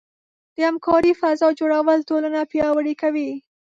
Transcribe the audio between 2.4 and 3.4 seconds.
پیاوړې کوي.